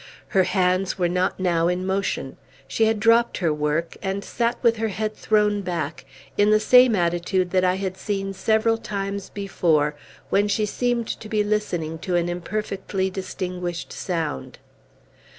Her 0.29 0.45
hands 0.45 0.97
were 0.97 1.07
not 1.07 1.39
now 1.39 1.67
in 1.67 1.85
motion. 1.85 2.37
She 2.67 2.85
had 2.85 2.99
dropt 2.99 3.37
her 3.37 3.53
work, 3.53 3.97
and 4.01 4.23
sat 4.23 4.57
with 4.63 4.77
her 4.77 4.87
head 4.87 5.15
thrown 5.15 5.61
back, 5.61 6.05
in 6.39 6.49
the 6.49 6.59
same 6.59 6.95
attitude 6.95 7.51
that 7.51 7.63
I 7.63 7.75
had 7.75 7.97
seen 7.97 8.33
several 8.33 8.79
times 8.79 9.29
before, 9.29 9.93
when 10.31 10.47
she 10.47 10.65
seemed 10.65 11.05
to 11.07 11.29
be 11.29 11.43
listening 11.43 11.99
to 11.99 12.15
an 12.15 12.29
imperfectly 12.29 13.11
distinguished 13.11 13.93
sound. 13.93 14.57